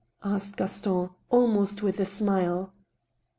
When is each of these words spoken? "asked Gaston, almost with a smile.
"asked 0.23 0.57
Gaston, 0.57 1.11
almost 1.29 1.83
with 1.83 1.99
a 1.99 2.05
smile. 2.05 2.71